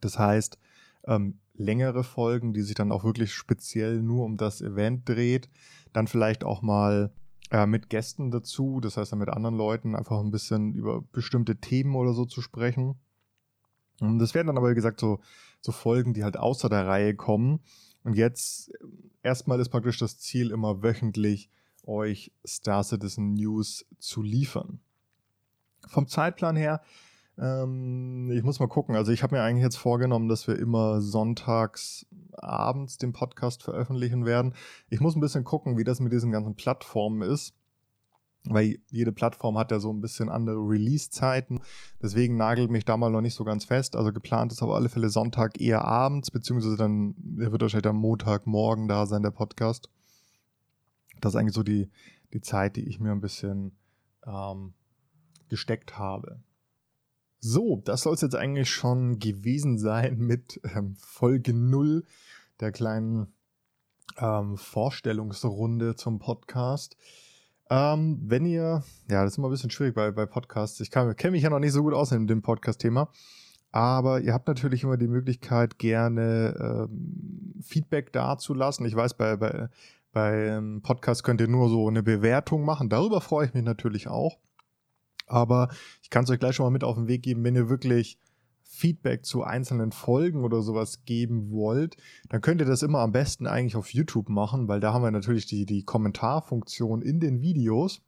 Das 0.00 0.18
heißt, 0.18 0.58
ähm, 1.06 1.38
längere 1.54 2.04
Folgen, 2.04 2.52
die 2.52 2.62
sich 2.62 2.74
dann 2.74 2.92
auch 2.92 3.04
wirklich 3.04 3.34
speziell 3.34 4.02
nur 4.02 4.24
um 4.24 4.36
das 4.36 4.60
Event 4.60 5.08
dreht. 5.08 5.48
Dann 5.92 6.06
vielleicht 6.06 6.44
auch 6.44 6.62
mal 6.62 7.12
äh, 7.50 7.66
mit 7.66 7.90
Gästen 7.90 8.30
dazu, 8.30 8.80
das 8.80 8.96
heißt 8.96 9.12
dann 9.12 9.18
mit 9.18 9.28
anderen 9.28 9.56
Leuten 9.56 9.94
einfach 9.94 10.18
ein 10.20 10.30
bisschen 10.30 10.74
über 10.74 11.02
bestimmte 11.02 11.56
Themen 11.56 11.94
oder 11.94 12.12
so 12.12 12.24
zu 12.24 12.40
sprechen. 12.40 12.96
Und 14.00 14.18
das 14.18 14.34
werden 14.34 14.48
dann 14.48 14.58
aber, 14.58 14.70
wie 14.70 14.74
gesagt, 14.74 14.98
so, 14.98 15.20
so 15.60 15.70
Folgen, 15.70 16.14
die 16.14 16.24
halt 16.24 16.36
außer 16.36 16.68
der 16.68 16.86
Reihe 16.86 17.14
kommen. 17.14 17.60
Und 18.02 18.14
jetzt 18.14 18.70
äh, 18.70 18.86
erstmal 19.22 19.60
ist 19.60 19.68
praktisch 19.68 19.98
das 19.98 20.18
Ziel, 20.18 20.50
immer 20.50 20.82
wöchentlich 20.82 21.50
euch 21.84 22.32
Star 22.46 22.82
Citizen 22.82 23.34
News 23.34 23.86
zu 23.98 24.22
liefern. 24.22 24.80
Vom 25.86 26.08
Zeitplan 26.08 26.56
her 26.56 26.80
Ähm, 27.38 28.30
ich 28.32 28.42
muss 28.42 28.60
mal 28.60 28.68
gucken. 28.68 28.94
Also 28.94 29.12
ich 29.12 29.22
habe 29.22 29.34
mir 29.36 29.42
eigentlich 29.42 29.64
jetzt 29.64 29.76
vorgenommen, 29.76 30.28
dass 30.28 30.46
wir 30.46 30.58
immer 30.58 31.00
sonntags 31.00 32.06
abends 32.32 32.98
den 32.98 33.12
Podcast 33.12 33.62
veröffentlichen 33.62 34.24
werden. 34.24 34.54
Ich 34.88 35.00
muss 35.00 35.16
ein 35.16 35.20
bisschen 35.20 35.44
gucken, 35.44 35.76
wie 35.76 35.84
das 35.84 36.00
mit 36.00 36.12
diesen 36.12 36.30
ganzen 36.30 36.54
Plattformen 36.54 37.22
ist. 37.22 37.54
Weil 38.46 38.78
jede 38.90 39.10
Plattform 39.10 39.56
hat 39.56 39.70
ja 39.70 39.80
so 39.80 39.90
ein 39.90 40.02
bisschen 40.02 40.28
andere 40.28 40.58
Release-Zeiten. 40.58 41.62
Deswegen 42.02 42.36
nagelt 42.36 42.70
mich 42.70 42.84
da 42.84 42.98
mal 42.98 43.10
noch 43.10 43.22
nicht 43.22 43.34
so 43.34 43.42
ganz 43.42 43.64
fest. 43.64 43.96
Also 43.96 44.12
geplant 44.12 44.52
ist 44.52 44.62
auf 44.62 44.70
alle 44.70 44.90
Fälle 44.90 45.08
Sonntag 45.08 45.58
eher 45.58 45.82
abends, 45.86 46.30
beziehungsweise 46.30 46.76
dann, 46.76 47.14
der 47.16 47.52
wird 47.52 47.62
wahrscheinlich 47.62 47.88
am 47.88 47.96
Montagmorgen 47.96 48.86
da 48.86 49.06
sein, 49.06 49.22
der 49.22 49.30
Podcast. 49.30 49.88
Das 51.22 51.32
ist 51.32 51.40
eigentlich 51.40 51.54
so 51.54 51.62
die, 51.62 51.88
die 52.34 52.42
Zeit, 52.42 52.76
die 52.76 52.86
ich 52.86 53.00
mir 53.00 53.12
ein 53.12 53.22
bisschen 53.22 53.78
ähm, 54.26 54.74
gesteckt 55.48 55.98
habe. 55.98 56.42
So, 57.46 57.82
das 57.84 58.00
soll 58.00 58.14
es 58.14 58.22
jetzt 58.22 58.36
eigentlich 58.36 58.70
schon 58.70 59.18
gewesen 59.18 59.76
sein 59.76 60.16
mit 60.16 60.62
ähm, 60.74 60.96
Folge 60.98 61.52
0 61.52 62.02
der 62.58 62.72
kleinen 62.72 63.34
ähm, 64.16 64.56
Vorstellungsrunde 64.56 65.94
zum 65.94 66.20
Podcast. 66.20 66.96
Ähm, 67.68 68.18
wenn 68.22 68.46
ihr, 68.46 68.82
ja, 69.10 69.22
das 69.22 69.32
ist 69.32 69.36
immer 69.36 69.48
ein 69.48 69.50
bisschen 69.50 69.68
schwierig 69.68 69.94
bei, 69.94 70.10
bei 70.10 70.24
Podcasts. 70.24 70.80
Ich 70.80 70.90
kenne 70.90 71.30
mich 71.32 71.42
ja 71.42 71.50
noch 71.50 71.58
nicht 71.58 71.74
so 71.74 71.82
gut 71.82 71.92
aus 71.92 72.12
in 72.12 72.26
dem 72.26 72.40
Podcast-Thema. 72.40 73.10
Aber 73.72 74.22
ihr 74.22 74.32
habt 74.32 74.48
natürlich 74.48 74.82
immer 74.82 74.96
die 74.96 75.06
Möglichkeit, 75.06 75.78
gerne 75.78 76.88
ähm, 76.88 77.60
Feedback 77.60 78.10
dazulassen. 78.14 78.86
Ich 78.86 78.96
weiß, 78.96 79.18
bei, 79.18 79.36
bei, 79.36 79.68
beim 80.12 80.80
Podcast 80.80 81.24
könnt 81.24 81.42
ihr 81.42 81.48
nur 81.48 81.68
so 81.68 81.88
eine 81.88 82.02
Bewertung 82.02 82.64
machen. 82.64 82.88
Darüber 82.88 83.20
freue 83.20 83.48
ich 83.48 83.52
mich 83.52 83.64
natürlich 83.64 84.08
auch. 84.08 84.38
Aber 85.26 85.68
ich 86.02 86.10
kann 86.10 86.24
es 86.24 86.30
euch 86.30 86.38
gleich 86.38 86.56
schon 86.56 86.66
mal 86.66 86.70
mit 86.70 86.84
auf 86.84 86.96
den 86.96 87.08
Weg 87.08 87.22
geben, 87.22 87.44
wenn 87.44 87.54
ihr 87.54 87.68
wirklich 87.68 88.18
Feedback 88.62 89.24
zu 89.24 89.44
einzelnen 89.44 89.92
Folgen 89.92 90.42
oder 90.42 90.60
sowas 90.60 91.04
geben 91.04 91.50
wollt, 91.50 91.96
dann 92.28 92.40
könnt 92.40 92.60
ihr 92.60 92.66
das 92.66 92.82
immer 92.82 92.98
am 93.00 93.12
besten 93.12 93.46
eigentlich 93.46 93.76
auf 93.76 93.94
YouTube 93.94 94.28
machen, 94.28 94.66
weil 94.66 94.80
da 94.80 94.92
haben 94.92 95.02
wir 95.02 95.10
natürlich 95.12 95.46
die, 95.46 95.64
die 95.64 95.84
Kommentarfunktion 95.84 97.00
in 97.00 97.20
den 97.20 97.40
Videos. 97.40 98.02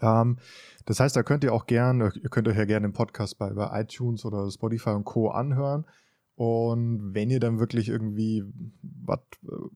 Ähm, 0.00 0.38
das 0.86 0.98
heißt, 0.98 1.14
da 1.14 1.22
könnt 1.22 1.44
ihr 1.44 1.52
auch 1.52 1.66
gerne, 1.66 2.12
ihr 2.20 2.30
könnt 2.30 2.48
euch 2.48 2.56
ja 2.56 2.64
gerne 2.64 2.88
den 2.88 2.92
Podcast 2.92 3.38
bei, 3.38 3.50
bei 3.50 3.80
iTunes 3.80 4.24
oder 4.24 4.50
Spotify 4.50 4.90
und 4.90 5.04
Co. 5.04 5.30
anhören. 5.30 5.84
Und 6.40 7.12
wenn 7.12 7.28
ihr 7.28 7.38
dann 7.38 7.58
wirklich 7.58 7.90
irgendwie, 7.90 8.42
was, 8.80 9.18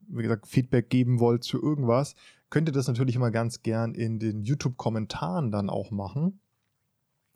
wie 0.08 0.22
gesagt, 0.22 0.46
Feedback 0.46 0.88
geben 0.88 1.20
wollt 1.20 1.44
zu 1.44 1.62
irgendwas, 1.62 2.14
könnt 2.48 2.70
ihr 2.70 2.72
das 2.72 2.88
natürlich 2.88 3.16
immer 3.16 3.30
ganz 3.30 3.62
gern 3.62 3.92
in 3.92 4.18
den 4.18 4.44
YouTube-Kommentaren 4.44 5.50
dann 5.50 5.68
auch 5.68 5.90
machen. 5.90 6.40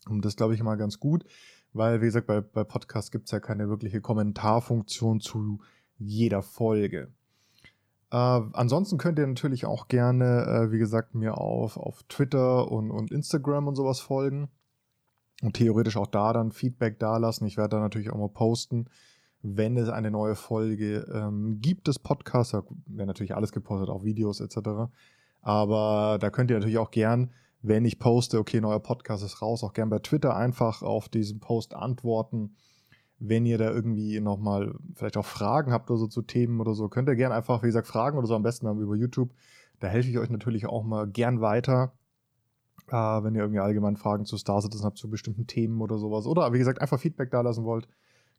Und 0.08 0.24
das 0.24 0.34
glaube 0.34 0.54
ich 0.54 0.60
immer 0.60 0.78
ganz 0.78 0.98
gut, 0.98 1.26
weil, 1.74 2.00
wie 2.00 2.06
gesagt, 2.06 2.26
bei, 2.26 2.40
bei 2.40 2.64
Podcasts 2.64 3.10
gibt 3.10 3.26
es 3.26 3.32
ja 3.32 3.38
keine 3.38 3.68
wirkliche 3.68 4.00
Kommentarfunktion 4.00 5.20
zu 5.20 5.60
jeder 5.98 6.40
Folge. 6.40 7.12
Äh, 8.10 8.16
ansonsten 8.16 8.96
könnt 8.96 9.18
ihr 9.18 9.26
natürlich 9.26 9.66
auch 9.66 9.88
gerne, 9.88 10.46
äh, 10.46 10.72
wie 10.72 10.78
gesagt, 10.78 11.14
mir 11.14 11.36
auf, 11.36 11.76
auf 11.76 12.02
Twitter 12.04 12.72
und, 12.72 12.90
und 12.90 13.10
Instagram 13.10 13.68
und 13.68 13.74
sowas 13.74 14.00
folgen 14.00 14.48
und 15.42 15.52
theoretisch 15.52 15.98
auch 15.98 16.06
da 16.06 16.32
dann 16.32 16.50
Feedback 16.50 16.98
dalassen. 16.98 17.46
Ich 17.46 17.58
werde 17.58 17.76
da 17.76 17.80
natürlich 17.80 18.08
auch 18.08 18.16
mal 18.16 18.30
posten, 18.30 18.86
wenn 19.42 19.76
es 19.76 19.88
eine 19.88 20.10
neue 20.10 20.34
Folge 20.34 21.06
ähm, 21.12 21.60
gibt 21.60 21.88
des 21.88 21.98
Podcasts. 21.98 22.52
Da 22.52 22.64
werden 22.86 23.06
natürlich 23.06 23.34
alles 23.34 23.52
gepostet, 23.52 23.88
auch 23.88 24.04
Videos 24.04 24.40
etc. 24.40 24.90
Aber 25.42 26.18
da 26.20 26.30
könnt 26.30 26.50
ihr 26.50 26.56
natürlich 26.56 26.78
auch 26.78 26.90
gern, 26.90 27.30
wenn 27.62 27.84
ich 27.84 27.98
poste, 27.98 28.38
okay, 28.38 28.60
neuer 28.60 28.80
Podcast 28.80 29.24
ist 29.24 29.42
raus, 29.42 29.64
auch 29.64 29.72
gern 29.72 29.90
bei 29.90 29.98
Twitter 29.98 30.36
einfach 30.36 30.82
auf 30.82 31.08
diesen 31.08 31.40
Post 31.40 31.74
antworten. 31.74 32.56
Wenn 33.20 33.46
ihr 33.46 33.58
da 33.58 33.70
irgendwie 33.70 34.20
nochmal 34.20 34.74
vielleicht 34.94 35.16
auch 35.16 35.24
Fragen 35.24 35.72
habt 35.72 35.90
oder 35.90 35.98
so 35.98 36.06
zu 36.06 36.22
Themen 36.22 36.60
oder 36.60 36.74
so, 36.74 36.88
könnt 36.88 37.08
ihr 37.08 37.16
gern 37.16 37.32
einfach, 37.32 37.62
wie 37.62 37.66
gesagt, 37.66 37.88
fragen 37.88 38.16
oder 38.16 38.28
so 38.28 38.36
am 38.36 38.44
besten 38.44 38.66
dann 38.66 38.78
über 38.78 38.94
YouTube. 38.94 39.30
Da 39.80 39.88
helfe 39.88 40.08
ich 40.08 40.18
euch 40.18 40.30
natürlich 40.30 40.66
auch 40.66 40.84
mal 40.84 41.08
gern 41.08 41.40
weiter. 41.40 41.92
Äh, 42.88 42.92
wenn 42.92 43.34
ihr 43.34 43.42
irgendwie 43.42 43.60
allgemein 43.60 43.96
Fragen 43.96 44.24
zu 44.24 44.36
Star 44.36 44.62
Citizen 44.62 44.84
habt, 44.84 44.98
zu 44.98 45.10
bestimmten 45.10 45.46
Themen 45.46 45.80
oder 45.80 45.98
sowas. 45.98 46.26
Oder 46.26 46.52
wie 46.52 46.58
gesagt, 46.58 46.80
einfach 46.80 47.00
Feedback 47.00 47.30
da 47.30 47.40
lassen 47.40 47.64
wollt, 47.64 47.88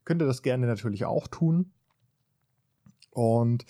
könnt 0.10 0.24
ihr 0.24 0.26
das 0.26 0.42
gerne 0.42 0.66
natürlich 0.66 1.06
auch 1.06 1.28
tun. 1.28 1.72
Und 3.12 3.64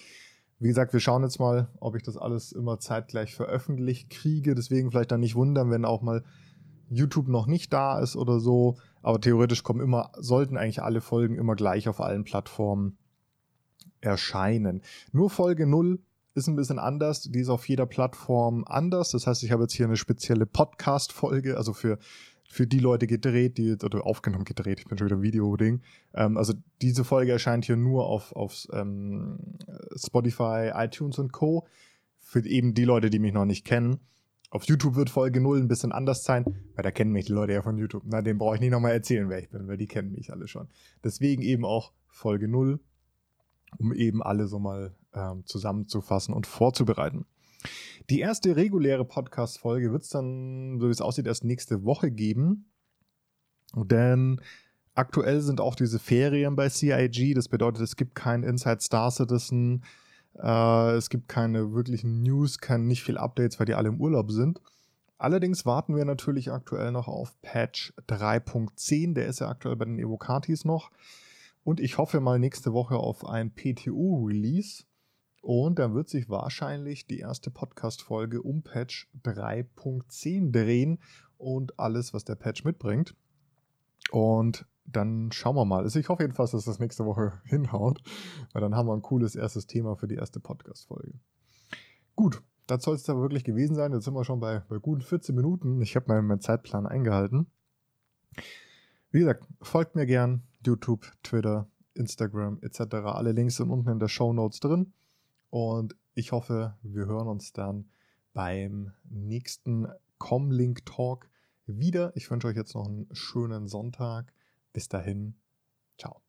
wie 0.59 0.69
gesagt, 0.69 0.93
wir 0.93 1.01
schauen 1.01 1.23
jetzt 1.23 1.37
mal, 1.37 1.67
ob 1.81 1.97
ich 1.97 2.03
das 2.03 2.15
alles 2.15 2.53
immer 2.53 2.79
zeitgleich 2.79 3.35
veröffentlicht 3.35 4.09
kriege. 4.09 4.55
Deswegen 4.55 4.89
vielleicht 4.89 5.11
dann 5.11 5.19
nicht 5.19 5.35
wundern, 5.35 5.69
wenn 5.69 5.83
auch 5.83 6.01
mal 6.01 6.23
YouTube 6.89 7.27
noch 7.27 7.45
nicht 7.45 7.73
da 7.73 7.99
ist 7.99 8.15
oder 8.15 8.39
so. 8.39 8.77
Aber 9.01 9.19
theoretisch 9.19 9.63
kommen 9.63 9.81
immer, 9.81 10.13
sollten 10.17 10.55
eigentlich 10.55 10.81
alle 10.81 11.01
Folgen 11.01 11.35
immer 11.35 11.57
gleich 11.57 11.89
auf 11.89 11.99
allen 11.99 12.23
Plattformen 12.23 12.97
erscheinen. 13.99 14.81
Nur 15.11 15.29
Folge 15.29 15.67
0 15.67 15.99
ist 16.35 16.47
ein 16.47 16.55
bisschen 16.55 16.79
anders. 16.79 17.23
Die 17.23 17.41
ist 17.41 17.49
auf 17.49 17.67
jeder 17.67 17.85
Plattform 17.85 18.63
anders. 18.65 19.11
Das 19.11 19.27
heißt, 19.27 19.43
ich 19.43 19.51
habe 19.51 19.63
jetzt 19.63 19.73
hier 19.73 19.87
eine 19.87 19.97
spezielle 19.97 20.45
Podcast-Folge, 20.45 21.57
also 21.57 21.73
für 21.73 21.99
für 22.51 22.65
die 22.65 22.79
Leute 22.79 23.05
gedreht, 23.05 23.59
die, 23.59 23.73
oder 23.73 24.05
aufgenommen 24.05 24.43
gedreht, 24.43 24.79
ich 24.79 24.85
bin 24.87 24.97
schon 24.97 25.07
wieder 25.07 25.21
Video-Ding. 25.21 25.81
Ähm, 26.15 26.35
also 26.35 26.53
diese 26.81 27.03
Folge 27.03 27.31
erscheint 27.31 27.65
hier 27.65 27.77
nur 27.77 28.07
auf, 28.07 28.35
auf 28.35 28.67
ähm, 28.73 29.37
Spotify, 29.95 30.71
iTunes 30.73 31.19
und 31.19 31.31
Co. 31.31 31.67
Für 32.19 32.43
eben 32.45 32.73
die 32.73 32.85
Leute, 32.85 33.11
die 33.11 33.19
mich 33.19 33.33
noch 33.33 33.45
nicht 33.45 33.65
kennen. 33.65 33.99
Auf 34.49 34.63
YouTube 34.63 34.95
wird 34.95 35.11
Folge 35.11 35.39
0 35.39 35.59
ein 35.59 35.67
bisschen 35.67 35.91
anders 35.91 36.23
sein, 36.23 36.43
weil 36.73 36.83
da 36.83 36.89
kennen 36.89 37.11
mich 37.11 37.25
die 37.25 37.33
Leute 37.33 37.53
ja 37.53 37.61
von 37.61 37.77
YouTube. 37.77 38.03
Na, 38.07 38.23
dem 38.23 38.39
brauche 38.39 38.55
ich 38.55 38.61
nicht 38.61 38.71
nochmal 38.71 38.93
erzählen, 38.93 39.29
wer 39.29 39.37
ich 39.37 39.49
bin, 39.49 39.67
weil 39.67 39.77
die 39.77 39.87
kennen 39.87 40.11
mich 40.11 40.31
alle 40.31 40.47
schon. 40.47 40.67
Deswegen 41.03 41.43
eben 41.43 41.65
auch 41.65 41.93
Folge 42.07 42.47
0, 42.47 42.79
um 43.77 43.93
eben 43.93 44.23
alle 44.23 44.47
so 44.47 44.57
mal 44.57 44.95
ähm, 45.13 45.45
zusammenzufassen 45.45 46.33
und 46.33 46.47
vorzubereiten. 46.47 47.27
Die 48.09 48.19
erste 48.19 48.55
reguläre 48.55 49.05
Podcast-Folge 49.05 49.91
wird 49.91 50.03
es 50.03 50.09
dann, 50.09 50.79
so 50.79 50.87
wie 50.87 50.91
es 50.91 51.01
aussieht, 51.01 51.27
erst 51.27 51.43
nächste 51.43 51.83
Woche 51.83 52.11
geben. 52.11 52.71
Denn 53.75 54.41
aktuell 54.95 55.41
sind 55.41 55.61
auch 55.61 55.75
diese 55.75 55.99
Ferien 55.99 56.55
bei 56.55 56.69
CIG. 56.69 57.35
Das 57.35 57.47
bedeutet, 57.47 57.81
es 57.83 57.95
gibt 57.95 58.15
kein 58.15 58.43
Inside 58.43 58.81
Star 58.81 59.11
Citizen. 59.11 59.83
Äh, 60.35 60.95
es 60.95 61.09
gibt 61.09 61.27
keine 61.27 61.73
wirklichen 61.73 62.23
News, 62.23 62.59
kein, 62.59 62.87
nicht 62.87 63.03
viel 63.03 63.17
Updates, 63.17 63.59
weil 63.59 63.65
die 63.65 63.75
alle 63.75 63.89
im 63.89 64.01
Urlaub 64.01 64.31
sind. 64.31 64.61
Allerdings 65.17 65.65
warten 65.65 65.95
wir 65.97 66.05
natürlich 66.05 66.51
aktuell 66.51 66.91
noch 66.91 67.09
auf 67.09 67.39
Patch 67.41 67.93
3.10. 68.07 69.13
Der 69.13 69.27
ist 69.27 69.39
ja 69.39 69.49
aktuell 69.49 69.75
bei 69.75 69.85
den 69.85 69.99
Evocatis 69.99 70.63
noch. 70.63 70.91
Und 71.63 71.81
ich 71.81 71.97
hoffe 71.97 72.21
mal 72.21 72.39
nächste 72.39 72.71
Woche 72.71 72.95
auf 72.95 73.25
ein 73.25 73.51
PTU-Release. 73.53 74.85
Und 75.41 75.79
dann 75.79 75.93
wird 75.93 76.09
sich 76.09 76.29
wahrscheinlich 76.29 77.07
die 77.07 77.19
erste 77.19 77.49
Podcast-Folge 77.49 78.41
um 78.41 78.61
Patch 78.61 79.09
3.10 79.23 80.51
drehen 80.51 80.99
und 81.37 81.79
alles, 81.79 82.13
was 82.13 82.25
der 82.25 82.35
Patch 82.35 82.65
mitbringt. 82.65 83.15
Und 84.11 84.65
dann 84.85 85.31
schauen 85.31 85.55
wir 85.55 85.65
mal. 85.65 85.83
Also 85.83 85.99
ich 85.99 86.09
hoffe 86.09 86.23
jedenfalls, 86.23 86.51
dass 86.51 86.65
das 86.65 86.79
nächste 86.79 87.05
Woche 87.05 87.41
hinhaut, 87.45 88.01
weil 88.53 88.61
dann 88.61 88.75
haben 88.75 88.87
wir 88.87 88.93
ein 88.93 89.01
cooles 89.01 89.35
erstes 89.35 89.67
Thema 89.67 89.95
für 89.95 90.07
die 90.07 90.15
erste 90.15 90.39
Podcast-Folge. 90.39 91.13
Gut, 92.15 92.41
das 92.67 92.83
soll 92.83 92.95
es 92.95 93.03
da 93.03 93.15
wirklich 93.15 93.43
gewesen 93.43 93.75
sein. 93.75 93.93
Jetzt 93.93 94.05
sind 94.05 94.13
wir 94.13 94.25
schon 94.25 94.39
bei, 94.39 94.59
bei 94.67 94.77
guten 94.77 95.01
14 95.01 95.33
Minuten. 95.35 95.81
Ich 95.81 95.95
habe 95.95 96.07
meinen, 96.07 96.27
meinen 96.27 96.41
Zeitplan 96.41 96.85
eingehalten. 96.85 97.47
Wie 99.11 99.19
gesagt, 99.19 99.47
folgt 99.61 99.95
mir 99.95 100.05
gern. 100.05 100.43
YouTube, 100.65 101.09
Twitter, 101.23 101.69
Instagram 101.93 102.59
etc. 102.61 102.95
Alle 102.95 103.31
Links 103.31 103.55
sind 103.55 103.69
unten 103.69 103.89
in 103.89 103.99
der 103.99 104.09
Show 104.09 104.33
Notes 104.33 104.59
drin. 104.59 104.93
Und 105.49 105.95
ich 106.13 106.31
hoffe, 106.31 106.77
wir 106.81 107.05
hören 107.05 107.27
uns 107.27 107.53
dann 107.53 107.89
beim 108.33 108.93
nächsten 109.09 109.87
Comlink 110.17 110.85
Talk 110.85 111.29
wieder. 111.65 112.15
Ich 112.15 112.29
wünsche 112.29 112.47
euch 112.47 112.55
jetzt 112.55 112.75
noch 112.75 112.87
einen 112.87 113.07
schönen 113.13 113.67
Sonntag. 113.67 114.33
Bis 114.73 114.89
dahin, 114.89 115.35
ciao. 115.97 116.21